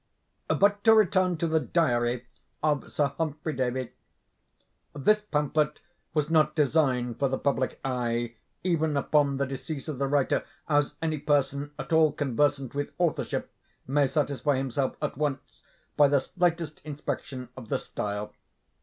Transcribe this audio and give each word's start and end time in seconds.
But 0.47 0.83
to 0.85 0.95
return 0.95 1.37
to 1.37 1.45
the 1.47 1.59
'Diary' 1.59 2.25
of 2.63 2.91
Sir 2.91 3.13
Humphrey 3.19 3.53
Davy. 3.53 3.91
This 4.95 5.21
pamphlet 5.21 5.79
was 6.15 6.27
not 6.27 6.55
designed 6.55 7.19
for 7.19 7.27
the 7.27 7.37
public 7.37 7.79
eye, 7.85 8.33
even 8.63 8.97
upon 8.97 9.37
the 9.37 9.45
decease 9.45 9.87
of 9.87 9.99
the 9.99 10.07
writer, 10.07 10.43
as 10.67 10.95
any 11.03 11.19
person 11.19 11.69
at 11.77 11.93
all 11.93 12.11
conversant 12.13 12.73
with 12.73 12.89
authorship 12.97 13.53
may 13.85 14.07
satisfy 14.07 14.55
himself 14.57 14.95
at 15.03 15.19
once 15.19 15.63
by 15.97 16.07
the 16.07 16.19
slightest 16.19 16.81
inspection 16.83 17.49
of 17.55 17.69
the 17.69 17.77
style. 17.77 18.33